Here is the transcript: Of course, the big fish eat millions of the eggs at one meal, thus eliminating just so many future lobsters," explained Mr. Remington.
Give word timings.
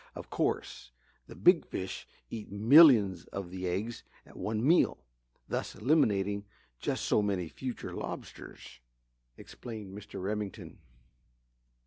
Of 0.15 0.31
course, 0.31 0.89
the 1.27 1.35
big 1.35 1.63
fish 1.63 2.07
eat 2.31 2.51
millions 2.51 3.27
of 3.27 3.51
the 3.51 3.67
eggs 3.67 4.01
at 4.25 4.35
one 4.35 4.67
meal, 4.67 4.97
thus 5.47 5.75
eliminating 5.75 6.45
just 6.79 7.05
so 7.05 7.21
many 7.21 7.47
future 7.47 7.93
lobsters," 7.93 8.79
explained 9.37 9.95
Mr. 9.95 10.19
Remington. 10.19 10.79